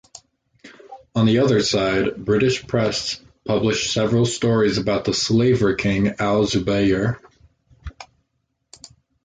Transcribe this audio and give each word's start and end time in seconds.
On 1.13 1.27
the 1.27 1.37
other 1.37 1.61
side, 1.61 2.25
British 2.25 2.65
press 2.65 3.19
published 3.45 3.93
several 3.93 4.25
stories 4.25 4.79
about 4.79 5.05
“The 5.05 5.13
slaver 5.13 5.75
king” 5.75 6.07
Al-Zubayr. 6.17 7.19